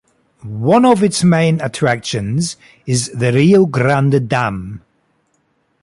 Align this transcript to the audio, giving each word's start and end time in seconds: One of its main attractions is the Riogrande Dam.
One 0.49 0.83
of 0.83 1.03
its 1.03 1.23
main 1.23 1.61
attractions 1.61 2.57
is 2.87 3.09
the 3.11 3.31
Riogrande 3.31 4.27
Dam. 4.27 4.81